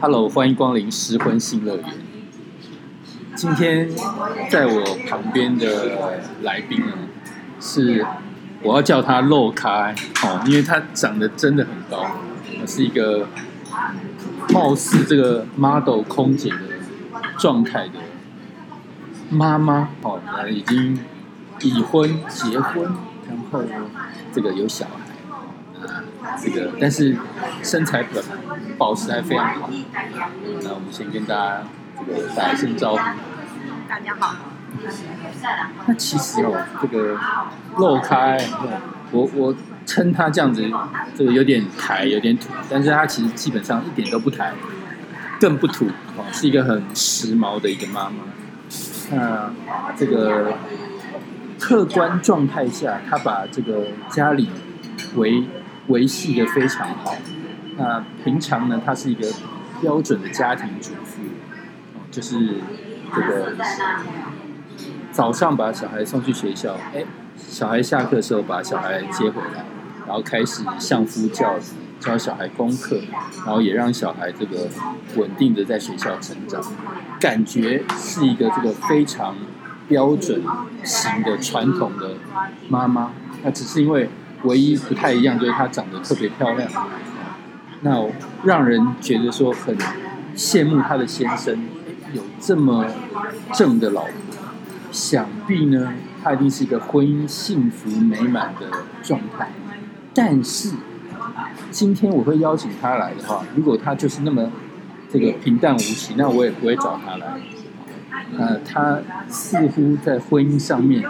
[0.00, 1.84] Hello，欢迎光临失婚新乐园。
[3.34, 3.90] 今天
[4.48, 6.92] 在我旁边的来宾呢，
[7.60, 8.06] 是
[8.62, 9.92] 我要叫他露开
[10.22, 12.06] 哦，因为他长得真的很高，
[12.64, 13.26] 是一个
[14.50, 16.56] 貌似这个 model 空姐的
[17.36, 17.94] 状态的
[19.30, 21.00] 妈妈哦，已经
[21.60, 22.84] 已婚结婚，
[23.28, 23.64] 然后
[24.32, 25.07] 这个有小孩。
[26.42, 27.16] 这个，但是
[27.62, 28.22] 身材本
[28.76, 29.70] 保持还非常好。
[30.62, 31.62] 那我们先跟大家
[31.98, 32.98] 这个打一声招呼。
[33.88, 34.36] 大家好。
[35.86, 37.18] 那其实哦，这个
[37.78, 38.38] 露开，
[39.10, 39.54] 我我
[39.86, 40.62] 称他这样子，
[41.16, 44.52] 这个有点台，有点土，但是他其实基本上一点都不台，
[45.40, 45.86] 更不土
[46.18, 48.16] 哦，是一个很时髦的一个妈妈。
[49.10, 49.50] 那
[49.96, 50.52] 这个
[51.58, 54.50] 客观状态下，他把这个家里
[55.16, 55.42] 为
[55.88, 57.14] 维系的非常好。
[57.76, 59.26] 那平常呢，她是一个
[59.80, 61.20] 标准的家庭主妇，
[62.10, 62.56] 就是
[63.14, 63.54] 这个
[65.12, 67.04] 早上把小孩送去学校，哎，
[67.36, 69.64] 小孩下课的时候把小孩接回来，
[70.06, 73.00] 然后开始相夫教子，教小孩功课，
[73.46, 74.68] 然后也让小孩这个
[75.16, 76.60] 稳定的在学校成长，
[77.20, 79.36] 感觉是一个这个非常
[79.86, 80.42] 标准
[80.82, 82.14] 型的传统的
[82.68, 83.12] 妈妈。
[83.44, 84.10] 那只是因为。
[84.44, 86.70] 唯一不太一样就是她长得特别漂亮，
[87.82, 88.06] 那
[88.44, 89.76] 让人觉得说很
[90.36, 91.58] 羡慕她的先生
[92.12, 92.86] 有这么
[93.52, 94.12] 正的老婆，
[94.90, 98.66] 想必呢她一定是一个婚姻幸福美满的
[99.02, 99.50] 状态。
[100.14, 100.70] 但是
[101.70, 104.50] 今天我会邀请她来的话，如果她就是那么
[105.12, 107.26] 这个平淡无奇，那我也不会找她来。
[108.38, 111.02] 呃，他似乎在婚姻上面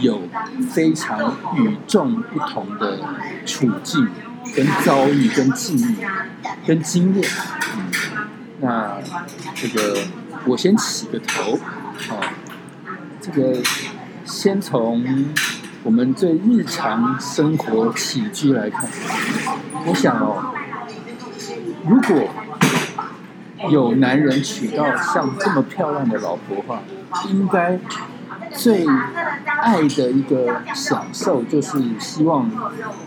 [0.00, 0.22] 有
[0.70, 2.98] 非常与众不同的
[3.46, 4.08] 处境、
[4.54, 5.96] 跟遭遇、跟境遇、
[6.66, 7.30] 跟经验。
[7.76, 7.90] 嗯
[8.60, 8.98] 那
[9.54, 9.98] 这个
[10.46, 11.58] 我先起个头，
[12.08, 12.20] 好，
[13.20, 13.60] 这个
[14.24, 15.04] 先从
[15.82, 18.88] 我们最日常生活起居来看，
[19.86, 20.54] 我想哦，
[21.86, 22.33] 如果。
[23.70, 26.82] 有男人娶到像这么漂亮的老婆的话，
[27.28, 27.78] 应该
[28.52, 28.86] 最
[29.62, 32.50] 爱的一个享受就是希望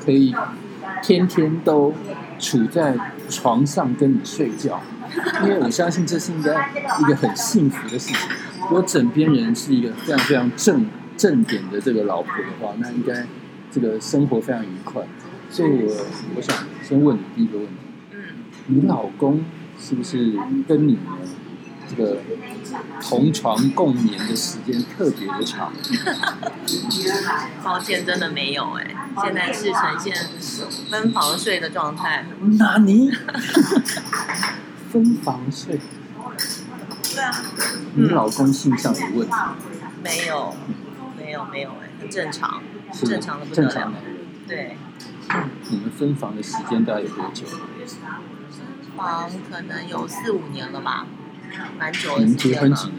[0.06, 0.36] 可以
[1.02, 1.94] 天天都
[2.40, 2.96] 处在
[3.30, 4.82] 床上跟你睡觉，
[5.44, 6.70] 因为我相信这是应该
[7.00, 8.30] 一个很幸福的事情。
[8.62, 10.86] 如果枕边人是一个非常非常正
[11.16, 13.26] 正点的这个老婆的话，那应该
[13.72, 15.02] 这个生活非常愉快。
[15.50, 15.94] 所以我
[16.36, 17.74] 我想先问你第一个问题：
[18.12, 18.20] 嗯，
[18.66, 19.46] 你老公？
[19.80, 21.04] 是不是跟你们
[21.90, 22.18] 这个
[23.02, 25.72] 同床共眠的时间特别的长？
[27.64, 30.14] 抱歉，真的没有哎，现在是呈现
[30.90, 32.26] 分房睡的状态。
[32.60, 33.10] 哪尼？
[34.92, 35.80] 分房睡？
[37.14, 37.32] 对啊。
[37.96, 39.36] 你老公性向有问题？
[40.04, 40.56] 没有，
[41.18, 42.62] 没有，没有哎，很正常，
[43.04, 43.94] 正常的不得了。
[44.48, 44.78] 对。
[45.70, 47.46] 你们分房的时间大概有多久？
[48.98, 51.06] 房可能有四五年了吧，
[51.80, 52.92] 蛮久的时间了。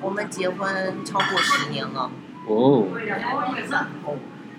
[0.00, 2.10] 我们结婚超过十年了。
[2.48, 2.86] 哦。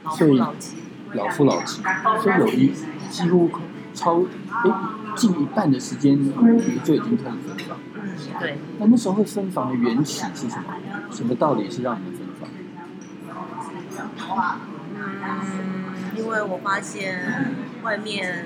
[0.04, 0.78] 老夫老妻。
[1.14, 1.82] 老夫老妻，
[2.22, 2.72] 所以有一
[3.10, 3.50] 几乎
[3.94, 4.70] 超哎
[5.16, 6.16] 近一半的时间
[6.84, 7.80] 就已经开始分房。
[7.96, 8.60] 嗯，对。
[8.78, 10.66] 那那时候会分房的缘起是什么？
[11.10, 12.48] 什么道理是让你们分房？
[14.96, 18.46] 嗯，因为我发现外面。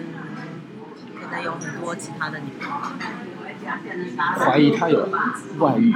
[1.40, 2.70] 有很多其他的女人，
[4.40, 5.08] 怀疑他有
[5.60, 5.96] 外遇，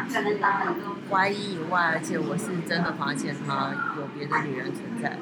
[1.09, 5.18] 怀疑以外，而且我是真的发现他有别的女人存在，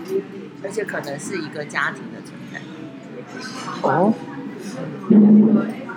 [0.63, 2.62] 而且可能是一个家庭的存在。
[3.81, 4.13] 哦，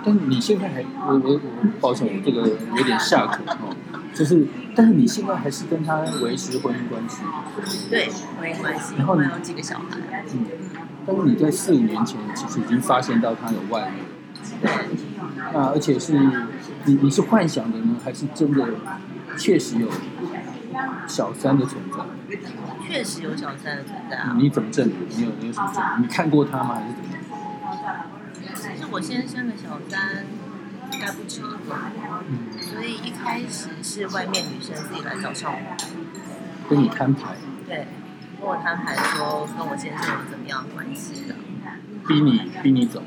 [0.03, 1.39] 但你现在还，我我我，
[1.79, 3.75] 抱歉，我这个有点下课哦，
[4.13, 7.21] 就是，但是你现在还是跟他维持婚姻关系？
[7.89, 10.23] 对，婚姻关系，然后有几个小孩。
[10.33, 10.45] 嗯，
[11.07, 13.93] 但是你在四五年前其实已经发现到他有外遇。
[14.61, 14.69] 对，
[15.53, 16.13] 那而且是
[16.85, 18.67] 你你是幻想的呢，还是真的
[19.37, 19.87] 确实有
[21.07, 21.97] 小三的存在？
[22.87, 24.35] 确实有小三的存在啊！
[24.37, 24.95] 你怎么证明？
[25.09, 26.03] 你有你有什么证明？
[26.03, 26.75] 你看过他吗？
[26.75, 27.23] 还是怎么样？
[28.55, 30.25] 其实我先生的小三
[30.91, 31.49] 应该不止一个，
[32.61, 37.35] 所以一开始是外面女生自己来找上我，跟你摊牌。
[37.67, 37.85] 对，
[38.47, 41.35] 跟我摊牌说跟我先生有怎么样关系的，
[42.07, 43.03] 逼你逼你走。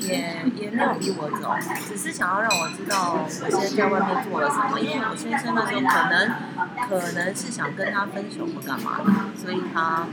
[0.00, 1.54] 也也没有逼我走，
[1.86, 4.80] 只是想要让我知道我现在在外面做了什么。
[4.80, 6.34] 因为我先生那时候可能
[6.88, 10.08] 可能是想跟他分手或干嘛的，所以他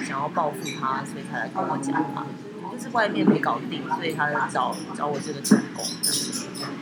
[0.00, 2.24] 想要报复他，所以才来跟我讲嘛。
[2.62, 5.84] 我就就是外面没搞定，所以他找找我这个成功。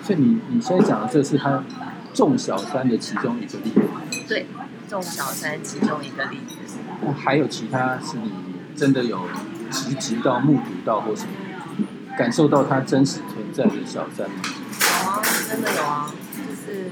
[0.03, 1.65] 所以你你现在讲的这是他
[2.13, 4.25] 众小三的其中一个例子。
[4.29, 4.47] 对，
[4.89, 6.55] 众小三其中一个例子。
[7.03, 8.33] 那还有其他是你
[8.75, 9.23] 真的有
[9.71, 11.31] 直直到目睹到或什么
[12.19, 14.37] 感受到他真实存在的小三吗？
[14.81, 16.91] 有啊，真的有啊，就是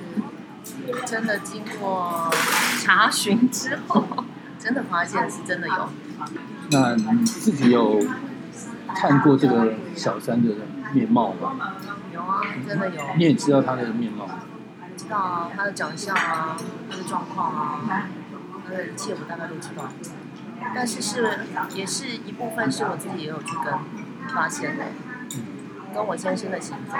[1.07, 2.31] 真的经过
[2.81, 4.05] 查询之后，
[4.59, 5.89] 真的发现是真的有。
[6.71, 8.01] 那你自己有
[8.95, 10.55] 看过这个小三的
[10.93, 11.75] 面貌吗？
[12.13, 13.03] 有啊，真的有。
[13.17, 14.29] 你也知道他的面貌？
[14.97, 16.57] 知道啊，他的长相啊，
[16.91, 18.09] 他的状况啊，
[18.67, 19.89] 他的一切我大概都知道。
[20.75, 21.41] 但是是
[21.75, 23.75] 也是一部分是我自己也有去跟
[24.35, 24.85] 发现的，
[25.95, 26.99] 跟我先生的行踪。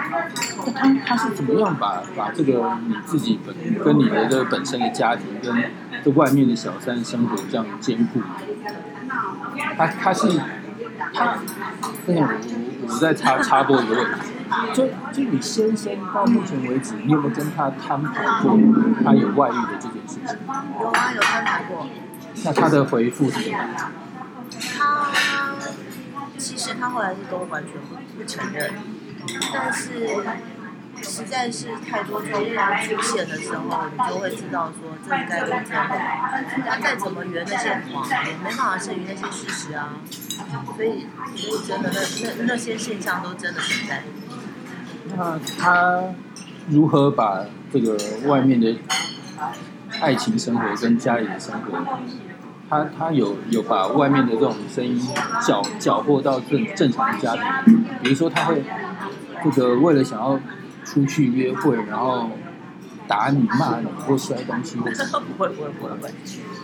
[0.67, 5.65] 那他他是怎么样把把这个你自己本跟你的这个本身的家庭跟
[6.05, 8.21] 这外面的小三生活这样兼顾？
[9.77, 10.29] 他他是
[11.13, 11.39] 他，
[12.07, 12.29] 那我
[12.87, 14.21] 我再插插播一个问题，
[14.75, 18.59] 就就你先生到目前为止，你有没有跟他摊牌过
[19.03, 19.84] 他有外遇的？
[20.81, 21.87] 有啊，有观察过。
[22.45, 23.59] 那他的回复是什么？
[24.77, 25.11] 他
[26.39, 28.73] 其实他后来是都完全不不承认，
[29.53, 30.09] 但是
[31.03, 35.75] 实在是太多状况出现的时候，你就会知道说这应该都真的。
[36.67, 39.95] 他再怎么圆那些谎，也没办法胜于那些事实啊。
[40.77, 41.07] 所以，
[41.37, 42.01] 所以真的那
[42.39, 44.03] 那那些现象都真的存在。
[45.17, 46.03] 那他
[46.69, 47.97] 如何把这个
[48.27, 48.77] 外面的
[50.01, 51.79] 爱情生活跟家里的生活？
[52.69, 54.99] 他他有有把外面的这种声音
[55.47, 58.65] 搅搅和到正正常的家庭，比如说他会
[59.55, 60.41] 这个为了想要
[60.83, 62.31] 出去约会，然后
[63.07, 66.11] 打你骂你或摔东西，不会不会不会不会，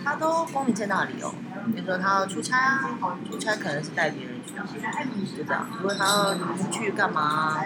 [0.03, 1.33] 他都光明正大理由，
[1.73, 2.89] 比如说他要出差啊，
[3.29, 4.91] 出差可能是带别人去啊，
[5.37, 5.67] 就这样。
[5.77, 7.59] 如果他要出去干嘛，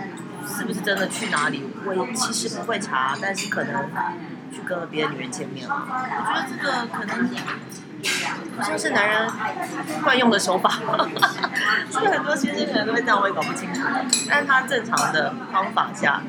[0.45, 3.89] 是不是真的去哪里，我也其实不会查，但是可能
[4.51, 5.85] 去跟别的女人见面了。
[5.87, 7.29] 我觉得这个可能。
[8.55, 9.27] 好像是男人
[10.03, 10.69] 惯用的手法，
[11.89, 13.81] 所以很多先生可能都会这样，我也搞不清楚。
[14.29, 16.21] 但是他正常的方法下，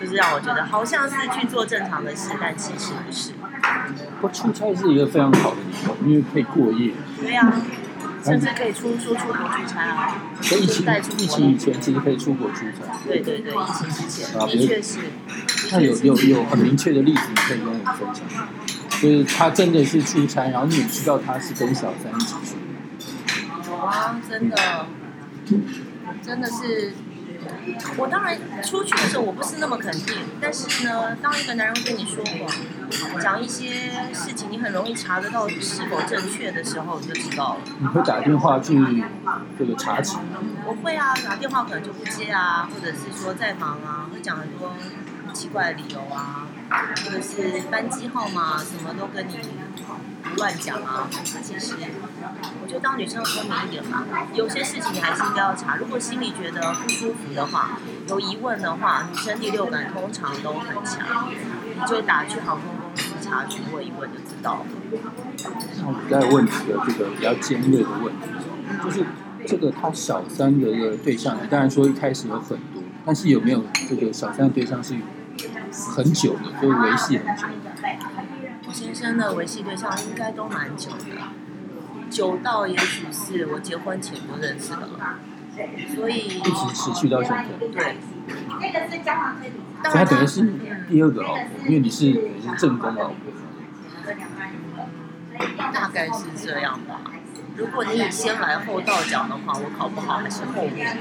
[0.00, 3.32] 就是让我觉得好像是去做正常的事，但其实不是。
[4.20, 6.92] 不出差是一个非常好的理由，因为可以过夜。
[7.20, 7.52] 对呀，
[8.22, 10.14] 甚至可以出说出国出差啊。
[10.40, 10.86] 所以疫情
[11.18, 12.96] 疫情以前其实可以出国出差。
[13.08, 15.00] 对对对，疫情之前的确是。
[15.72, 18.48] 那有有有很明确的例子，你可以跟我分享。
[19.00, 22.56] 就是他真的是出差，然后你也知道他是跟小三一起去。
[23.70, 24.86] 有啊，真的，
[26.22, 26.92] 真的是。
[27.96, 37.60] 我当然出去的时候我不是那么肯定，但是呢，当一个男人跟你说谎，讲一些事情，你很容易查得到是否正确的时候，你就知道了。
[37.78, 38.74] 你会打电话去
[39.58, 40.18] 这个查寝？
[40.66, 44.74] 我会啊，打电话可能就不接啊，或者是说在忙啊，会讲很多
[45.34, 46.46] 奇怪的理由啊。
[47.04, 49.34] 或者是班机号码，什么都跟你
[50.36, 51.06] 乱讲啊！
[51.12, 51.76] 其实，
[52.62, 54.02] 我觉得当女生聪明一点嘛，
[54.32, 55.76] 有些事情你还是应该要查。
[55.76, 57.78] 如果心里觉得不舒服的话，
[58.08, 64.66] 有疑问的话，女生第六感通常都很强，你就打去航空公司查询问一问就知道了。
[65.80, 68.30] 那我再问几个这个比较尖锐的问题，
[68.82, 69.04] 就是
[69.46, 74.94] 这个他小三的一个对象，你当然说一开始有很多，但是有没有这个小三的对象是？
[75.96, 77.46] 很久的，就维系很久。
[78.66, 81.04] 我先生的维系对象应该都蛮久的，
[82.10, 85.18] 久到也许是我结婚前就认识的了，
[85.94, 87.44] 所以一直持续到现在。
[87.58, 87.96] 对。
[88.56, 90.42] 所以他等于是
[90.88, 93.16] 第二个老婆，因为你是你是正宫老婆。
[95.72, 97.00] 大概是这样吧。
[97.56, 100.96] 如果你以先来后到讲的话，我考不好还是后面。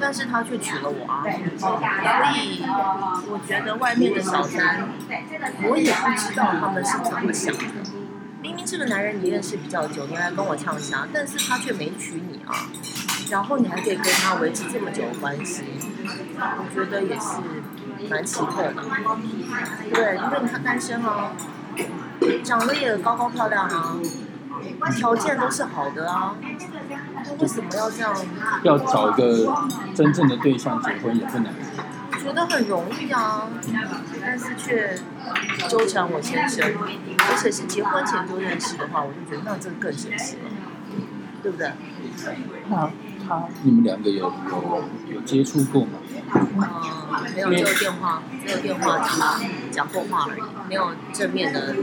[0.00, 1.22] 但是他却娶了我啊，
[1.56, 1.68] 所
[2.34, 2.62] 以
[3.30, 4.88] 我觉得外面的小三，
[5.64, 7.62] 我也不知道他们是怎么想的。
[8.40, 12.68] 明明这个男人你认识比较久，你来跟我呛虾，但是他却没娶你啊，
[13.30, 15.64] 然后你还可以跟他维持这么久的关系，
[16.36, 17.42] 我觉得也是
[18.08, 18.74] 蛮奇特的。
[19.92, 21.32] 对，因为他单身啊，
[22.44, 23.96] 长得也高高漂亮啊。
[24.96, 26.48] 条件都是好的啊，那
[27.38, 28.14] 为什么要这样？
[28.62, 29.54] 要找一个
[29.94, 31.52] 真正的对象结婚也不难。
[32.20, 33.48] 觉得很容易啊，
[34.20, 34.98] 但是却
[35.68, 40.50] 纠缠我先生，而且是结婚前就认识的话，我就觉得那这更神奇了，
[41.42, 41.70] 对不对？
[42.68, 42.90] 那
[43.26, 44.84] 他你们两个有有
[45.14, 46.00] 有接触过吗？
[46.34, 46.60] 嗯，
[47.34, 51.76] 没有，只有电话，只有电话讲讲过话而已，没有正面的。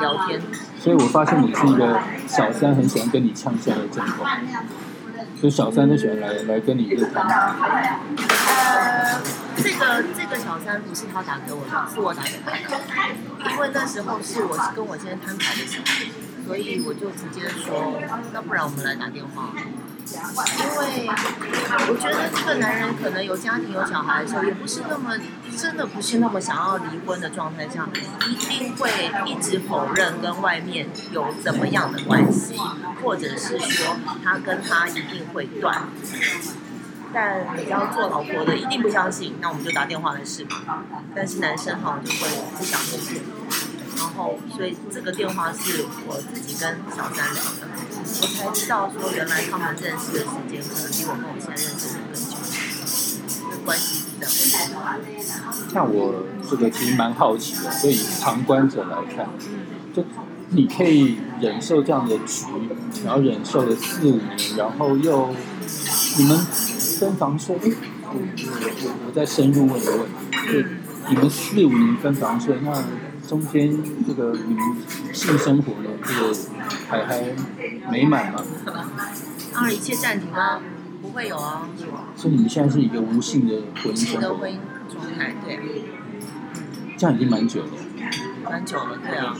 [0.00, 0.40] 聊天，
[0.78, 4.28] 所以我发现你是一个小三，很喜欢跟你呛下的症状。
[5.40, 7.22] 就小三都喜欢来来跟你谈。
[8.46, 9.20] 呃，
[9.56, 12.56] 这个这个小三不是他打给我的，是我打给他的，
[13.50, 15.84] 因为那时候是我跟我先生摊牌的时候，
[16.46, 18.00] 所以我就直接说，
[18.34, 19.52] 要不然我们来打电话。
[20.06, 21.08] 因为
[21.88, 25.16] 我觉得这个男人可能有家庭有小孩的时候，也不是那么
[25.56, 27.88] 真的不是那么想要离婚的状态下，
[28.28, 28.88] 一定会
[29.26, 32.56] 一直否认跟外面有怎么样的关系，
[33.02, 35.88] 或者是说他跟他一定会断。
[37.12, 40.84] 但你要做老婆的一定不相信，那我们就打电话来试嘛。
[41.14, 43.20] 但是男生好像就会不想面对。
[43.96, 47.66] 然后，所以这个电话是我自己跟小三聊的，
[48.04, 52.36] 我才知道说原来他们认识的时间可能比我跟我现在认识的更久，
[53.64, 54.82] 关系是这样。
[55.72, 59.28] 像我这个其实蛮好奇的，所以旁观者来看，
[59.94, 60.04] 就
[60.50, 62.44] 你可以忍受这样的局，
[63.04, 65.34] 然后忍受了四五年，然后又
[66.18, 66.38] 你们
[67.00, 70.68] 分房睡，我我我再深入问一个问题，就
[71.08, 72.84] 你们四五年分房睡那？
[73.26, 74.62] 中间这个你们
[75.12, 76.34] 性生活的，这个
[76.88, 77.24] 还还
[77.90, 78.42] 美满吗？
[79.52, 80.60] 啊，一切暂停吗？
[81.02, 81.68] 不会有啊。
[82.14, 84.28] 所以你们现在是一个无性的婚姻生活。
[84.28, 84.56] 的婚姻
[84.88, 85.58] 状态，对。
[86.96, 87.68] 这样已经蛮久了。
[88.44, 89.34] 蛮久了，对啊。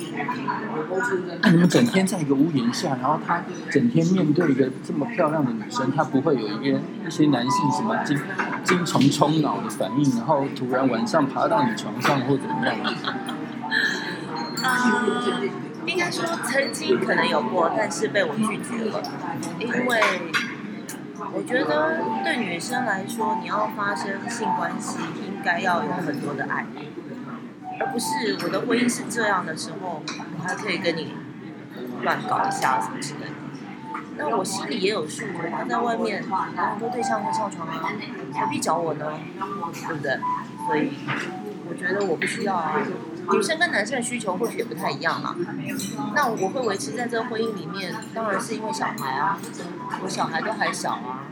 [1.43, 8.19] 那你们整天在一个屋檐下，然后他整天面对一个这么漂亮的女生，他不会有一个一些男性什么精
[8.65, 12.77] 精虫冲脑的反应，然后突然晚上爬到你床上或怎么样？
[14.67, 15.51] 嗯，
[15.87, 19.01] 应该说曾经可能有过，但是被我拒绝了，
[19.59, 20.01] 因为
[21.33, 26.67] 我觉得对女生来说，你要发生性关系，应该要有很多的爱，
[27.81, 30.03] 而不是我的婚姻是这样的时候，
[30.39, 31.15] 我还可以跟你
[32.03, 33.33] 乱搞一下什么之类的。
[34.19, 37.93] 那我心里也有数，他在外面有很多对象会上床啊，
[38.35, 39.13] 何必找我呢？
[39.87, 40.19] 对不对？
[40.67, 40.93] 所以。
[41.69, 42.81] 我觉得我不需要啊，
[43.33, 45.37] 女生跟男生的需求或许也不太一样嘛。
[46.15, 49.39] 那我会维持在这个婚姻里面，当然是因为小孩啊，
[50.03, 51.27] 我小孩都还小啊。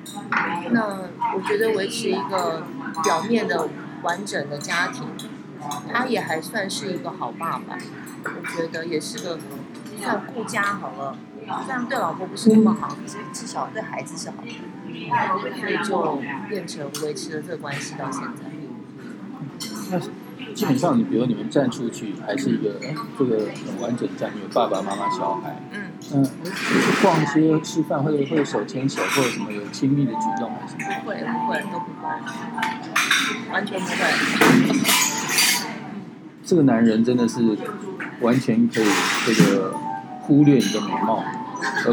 [0.71, 2.65] 那我觉得维持一个
[3.03, 3.69] 表面的
[4.03, 5.07] 完整的家庭，
[5.93, 7.79] 他也还算是一个好爸爸。
[8.25, 9.39] 我觉得也是个
[10.03, 11.17] 算顾家好了，
[11.67, 14.49] 虽然对老婆不是那么好，可是至少对孩子是好的，
[15.61, 18.51] 所以就变成维持了这个关系到现在。
[19.91, 20.01] 那
[20.55, 22.81] 基本上，你比如你们站出去，还是一个
[23.19, 25.61] 这个很完整站，有爸爸妈妈、小孩。
[25.73, 25.81] 嗯。
[26.13, 30.77] 嗯，去逛街、吃饭，会会手牵手，或者什么有亲密的举动，还是？
[30.77, 32.07] 不会，不会，都不会，
[33.53, 33.97] 完全不会。
[36.45, 37.57] 这个男人真的是
[38.21, 38.87] 完全可以
[39.27, 39.73] 这个
[40.21, 41.25] 忽略你的美貌，
[41.87, 41.93] 而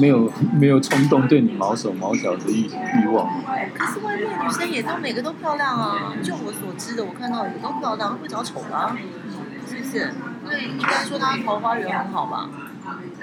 [0.00, 2.70] 没有没有冲动对你毛手毛脚的欲
[3.02, 3.28] 欲望。
[3.74, 8.96] 可是外面女生也都每个都漂亮啊，就我所知的，我看到也都漂亮，会找丑的，
[9.68, 10.14] 是不是？
[10.48, 12.48] 对应该说他桃花源很好吧？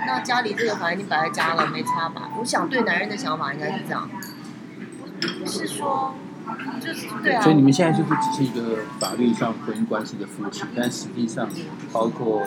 [0.08, 2.30] 那家里这个反正你摆在家了，没差吧？
[2.40, 4.10] 我想对男人的想法应该是这样，
[5.40, 6.16] 不是说。
[6.80, 11.50] 就是对啊，所以你们现在就是只是一个法律上婚姻关系的夫妻，但实际上
[11.92, 12.44] 包括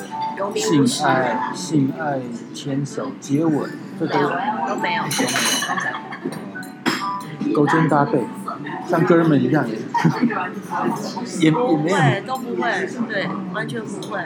[0.54, 2.21] 性爱、性爱、
[2.54, 5.11] 牵手、接吻，这都都没有，都
[7.44, 8.25] 没有，勾肩搭背，
[8.88, 9.66] 像哥们一样。
[11.38, 14.18] 也也不会，都不会，对，完全不会，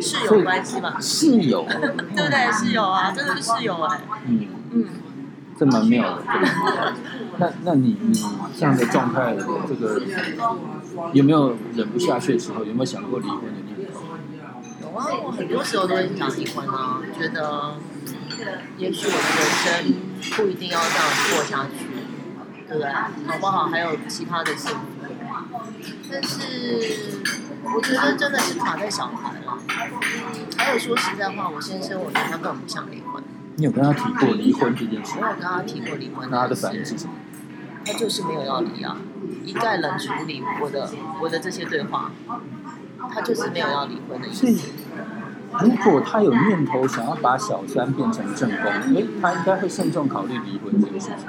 [0.00, 2.52] 室友关系嘛，室友， 对不对？
[2.52, 4.46] 室友啊，真的是室友哎，嗯。
[4.72, 4.84] 嗯。
[5.58, 6.22] 这蛮妙的，
[7.38, 8.12] 那那你你
[8.54, 9.34] 这样的状态，
[9.66, 10.02] 这个
[11.12, 12.62] 有没有忍不下去的时候？
[12.62, 14.02] 有没有想过离婚的念头？
[14.82, 17.76] 有啊，我很多时候都会想离婚啊，觉得
[18.76, 19.94] 也许我的人生
[20.36, 21.86] 不一定要这样过下去，
[22.68, 22.92] 对不对？
[23.26, 23.66] 好不好？
[23.66, 24.78] 还有其他的幸福，
[26.10, 27.22] 但是
[27.64, 29.58] 我觉得真的是卡在小孩了。
[30.58, 33.22] 还有说实在话，我先生我觉得他根本不想离婚。
[33.56, 35.18] 你有跟他提过离婚这件事？
[35.20, 36.28] 我有跟他提过离婚。
[36.30, 37.12] 那他的反应是什么？
[37.84, 38.96] 他就是没有要离啊，
[39.44, 40.90] 一概冷处理我的
[41.22, 42.10] 我的这些对话。
[43.08, 44.70] 他就是没有要离婚的意思。
[45.60, 51.26] 如果他有念头想要把小三变成正宫，哎，他应该会慎重考虑离婚这个事情。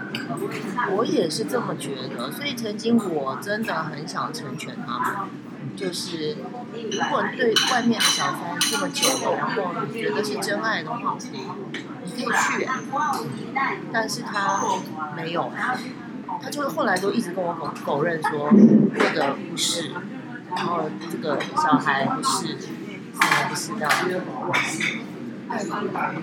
[0.95, 5.29] 我也是这么觉得，所以曾经我真的很想成全他们。
[5.77, 6.35] 就是
[6.73, 11.15] 如果对外面的小三这么久了，然后你觉得是真爱的话，
[12.03, 12.67] 你可以去。
[13.93, 14.59] 但是他
[15.15, 15.51] 没有，
[16.41, 18.51] 他就是后来都一直跟我否否认说
[18.97, 19.91] 这个不是，
[20.55, 22.57] 然后这个小孩不是，
[23.47, 23.91] 不是这样。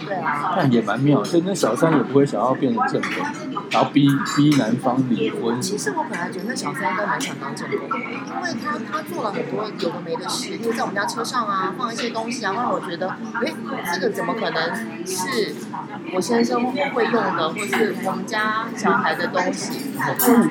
[0.05, 0.55] 对啊。
[0.57, 3.25] 但也蛮妙，所以那小三也不会想要变成正宫。
[3.75, 5.61] 然后逼逼男方离婚。
[5.61, 13.53] 其实我本来觉得那小三应该蛮想当正宫的，因为他他做了很多有的没的事，例如在我们家车上啊放一些东西啊，让我觉得，哎，
[13.93, 15.57] 这个怎么可能是
[16.15, 19.91] 我先生会用的，或是我们家小孩的东西？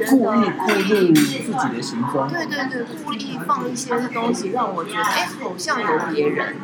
[0.09, 2.27] 故故意暴露自己的行踪。
[2.27, 6.55] 对对对，故意放一些东西，让我觉得，哎，好像有别人。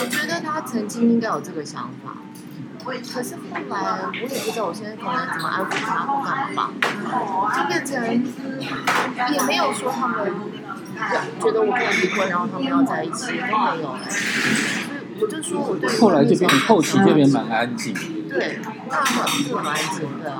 [0.00, 2.16] 我觉得他曾经应该有这个想法。
[2.84, 3.40] 可是后
[3.76, 6.70] 来我也不知道，我现在可能怎么安抚他或干嘛吧，
[7.54, 7.92] 就变成
[9.32, 10.32] 也没有说他们
[11.40, 13.96] 觉得我不能离婚，然后他们要在一起都没有。
[15.20, 17.94] 我就说我对后来这边后期这边蛮安静。
[18.28, 18.58] 对，
[18.88, 20.38] 那很蛮安静的。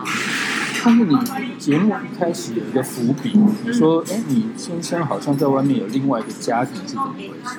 [0.82, 1.14] 但是你
[1.58, 7.58] 节目一开始有一个伏笔，你说哎，你先生好像在外面有另外一个家庭，是怎么回事？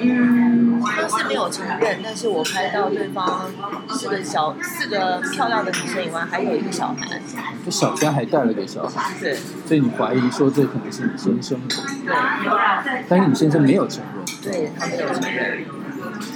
[0.00, 3.50] 嗯，他是没有承认，但是我拍到对方
[3.88, 7.20] 四个小四个漂亮的女生以外，还有一个小孩。
[7.64, 9.12] 这小三还带了个小孩。
[9.20, 9.34] 对。
[9.66, 11.58] 所以你怀疑说这可能是你先生。
[11.68, 13.04] 对。
[13.08, 14.24] 但是你先生没有承认。
[14.42, 15.64] 对他没有承认。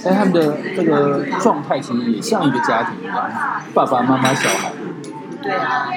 [0.05, 3.31] 但他们的这个状态其实也像一个家庭一样，
[3.75, 4.73] 爸爸妈妈小孩。
[5.43, 5.89] 对啊，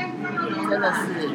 [0.69, 1.29] 真的是，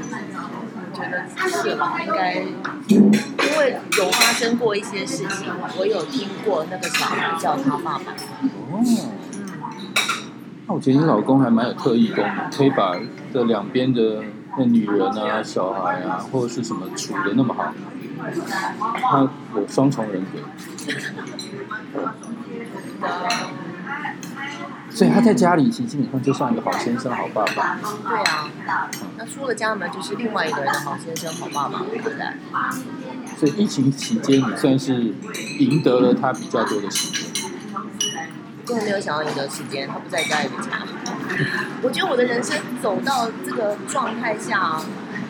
[0.96, 2.00] 觉得是吧？
[2.00, 2.42] 应该。
[2.88, 5.46] 因为有发生过一些事情，
[5.78, 8.12] 我有听过那个小孩叫他爸爸。
[8.70, 8.82] 哦，
[10.66, 12.96] 那我觉得你老公还蛮有特异功能，可以把
[13.32, 14.22] 这两边的
[14.58, 17.72] 那女人啊、小孩啊，或者是什么处的那么好。
[19.02, 20.38] 他有双重人格。
[24.96, 27.78] 所以他在家里其实基本上就算一个好先生、好爸爸。
[28.08, 28.48] 对啊，
[29.18, 32.16] 那出了家门就是另外一个人的好先生、好爸爸，对不对？
[33.36, 35.12] 所以疫情期间，你算是
[35.58, 37.50] 赢得了他比较多的时间。
[38.82, 40.80] 没有想要赢得时间，他不在家里的家。
[41.82, 44.80] 我觉得我的人生走到这个状态下。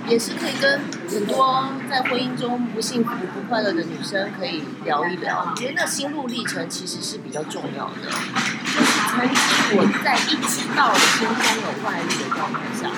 [0.09, 0.81] 也是可以跟
[1.11, 5.49] 很多在婚姻中不幸福、不快乐的女生可以聊一聊。
[5.51, 8.09] 我觉得那心路历程其实是比较重要的。
[9.17, 9.35] 曾经
[9.79, 12.91] 我在一直到心中有外遇的状态下，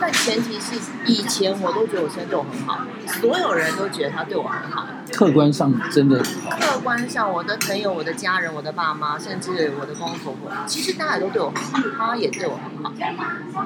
[0.00, 2.78] 但前提是以前我都觉得我先生对我很好，
[3.20, 4.86] 所有人都觉得他对我很好。
[5.12, 6.22] 客观上真的。
[6.50, 12.92] 客观上，我的朋友、我的家人、我的爸妈，甚至我的公公婆婆，其实大家都对我很好，他也对我很好，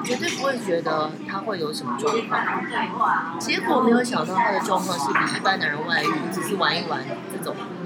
[0.03, 2.41] 绝对不会觉得他会有什么状况。
[3.39, 6.99] 结果没有想到他的状况是比一般男人外遇只是玩一玩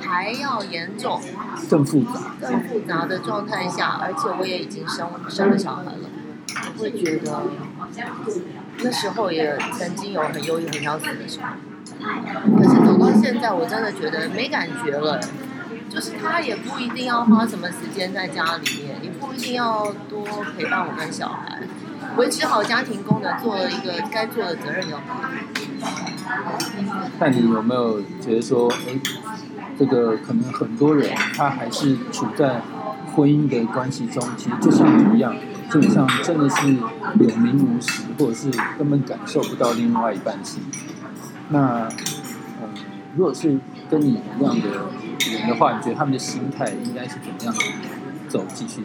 [0.08, 1.20] 还要严重、
[1.70, 6.10] 更复杂、更复杂的状态下，而且我也已经生生了小孩了，
[6.78, 7.44] 我会觉得
[8.80, 11.48] 那时候也曾经有很忧郁、很想死的时候。
[12.58, 15.20] 可是走到现在，我真的觉得没感觉了。
[15.88, 20.26] 就是他也不一定要花什么时间在家里面，也不一定要多
[20.58, 21.62] 陪伴我跟小孩，
[22.18, 25.04] 维持好家庭功能，做了一个该做的责任就好。
[27.20, 29.00] 那你有没有觉得说，哎，
[29.78, 32.62] 这个可能很多人他还是处在
[33.14, 35.36] 婚姻的关系中，其实就像你一样，
[35.70, 40.62] 基本上真的是有名无实，或者是根本感受不到另外一半心。
[41.50, 41.88] 那，
[42.62, 42.70] 嗯，
[43.16, 43.58] 如果是
[43.90, 44.68] 跟你一样的
[45.32, 47.56] 人的话，你觉得他们的心态应该是怎么样
[48.28, 48.82] 走继续？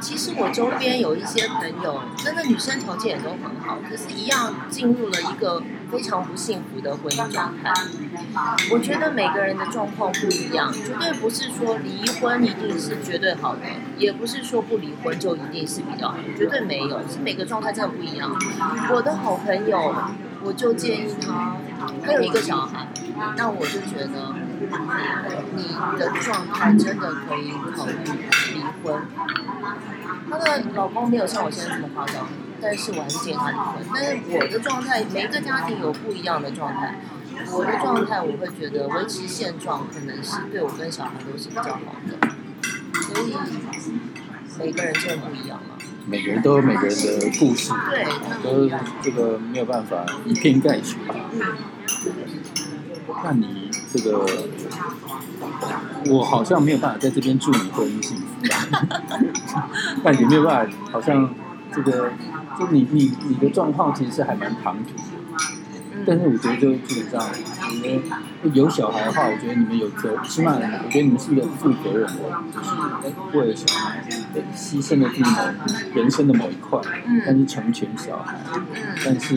[0.00, 7.72] 其实我周边有一些朋友，真的女生条件也都很好，可是，一样进入了一个非常不幸福的婚姻状态。
[8.70, 13.62] 我觉得每个人的状况不一样，绝对不是说离婚一定是绝对好的，
[13.96, 18.36] 也不是说不离婚就一定是比较好，绝对没有，是每个状态真的不一样。
[18.92, 19.94] 我的好朋友，
[20.42, 21.56] 我就建议他，
[22.04, 22.88] 他有一个小孩，
[23.38, 24.34] 那我就觉得
[25.56, 27.92] 你的状态真的可以考虑
[28.54, 29.02] 离婚。
[30.30, 32.28] 她的老公没有像我现在这么夸张，
[32.60, 33.84] 但是我还是建议她离婚。
[33.94, 37.00] 但是我的状态，每个家庭有不一样的状态。
[37.52, 42.28] 我的状态，我会觉得维持现状可能是对我跟小孩都是比较好的。
[43.02, 45.76] 所以每个人真的不一样嘛。
[46.06, 48.04] 每个人都有每个人的故事，对，
[48.42, 48.70] 都
[49.00, 50.98] 这个没有办法以偏概全。
[53.22, 53.63] 那你
[53.94, 54.26] 这个，
[56.10, 58.24] 我好像没有办法在这边祝你婚姻幸福。
[60.02, 61.32] 但也没有办法，好像
[61.72, 62.10] 这个，
[62.58, 65.02] 就你你你的状况其实是还蛮唐突的。
[66.06, 67.30] 但是我觉得就基本上，
[67.70, 68.02] 你们
[68.52, 72.12] 有小孩的话，我觉得你们有责，起码我觉得你们是一个负责任的，
[72.52, 74.04] 就是为了小孩，
[74.54, 75.30] 牺牲了自己
[75.94, 76.80] 人生的某一块，
[77.24, 78.38] 但是成全小孩，
[79.04, 79.36] 但是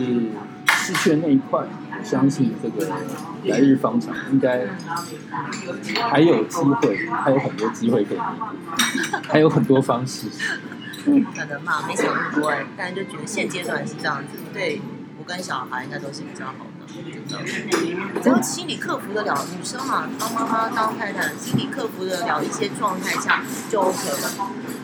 [0.88, 1.66] 失去了那一块。
[2.04, 2.86] 相信这个
[3.46, 4.68] 来日方长，应该
[6.08, 8.18] 还有机会，还有很多机会可以，
[9.28, 10.28] 还有很多方式。
[11.04, 14.80] 可能嘛，没想那么多哎，但就觉得现阶段是这样子，对
[15.18, 16.86] 我跟小孩应该都是比较好的，
[17.26, 18.22] 真的。
[18.22, 24.30] 只要心理克服得了，女生嘛，当妈妈当太太，心理克服得了一些状态下就 OK 了，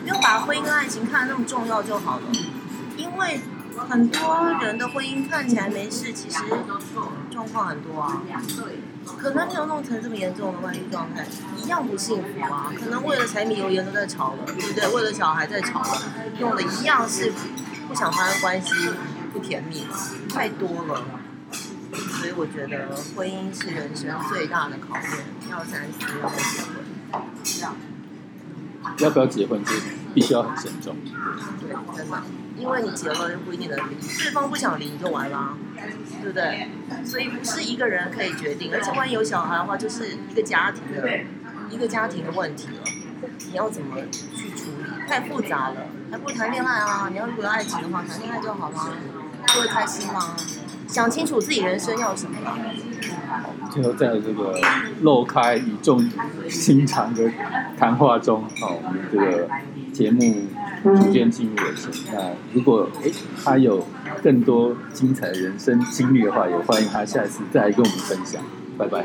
[0.03, 2.23] 不用把婚姻跟爱情看得那么重要就好了，
[2.97, 3.39] 因为。
[3.89, 6.43] 很多人的婚姻看起来没事，其实
[7.31, 8.21] 状况很多啊。
[9.05, 11.25] 可能没有弄成这么严重的外遇状态，
[11.57, 12.71] 一样不幸福啊。
[12.77, 14.87] 可能为了柴米油盐都在吵了，对不对？
[14.93, 16.01] 为了小孩在吵了，
[16.39, 17.31] 用的一样是
[17.87, 18.89] 不想发生关系，
[19.31, 19.85] 不甜蜜，
[20.29, 21.03] 太多了。
[21.93, 26.75] 所以我觉得婚姻是人生最大的考验，要三思要结婚。
[28.99, 29.61] 要不要结婚，
[30.15, 30.95] 必须要很慎重。
[31.59, 32.23] 对，真的。
[32.57, 35.57] 因为你结了又不一定能离，对方不想离你就完了，
[36.21, 36.69] 对不对？
[37.03, 41.19] 所以不是一个人可以决定，而且万一有小孩的话，就是一个家庭的
[41.69, 42.83] 一个家庭的问题了。
[43.49, 45.07] 你要怎么去处理？
[45.07, 45.75] 太复杂了，
[46.09, 47.09] 还不如谈恋爱啊！
[47.11, 48.93] 你要如果有爱情的话，谈恋爱就好吗？
[49.49, 50.37] 会开心吗？
[50.87, 52.37] 想清楚自己人生要什么。
[53.69, 54.57] 最后在这个
[55.01, 56.09] 漏开语重
[56.49, 57.29] 心长的
[57.77, 58.79] 谈话中，哦，
[59.11, 59.49] 这个
[59.95, 60.19] 节目。
[60.83, 61.91] 逐渐进入尾声。
[62.13, 63.09] 那如果哎
[63.43, 63.87] 他有
[64.21, 68.39] 更多精彩的人生经历的话，也欢迎他下一次再来跟我们分享。
[68.77, 69.03] 拜拜。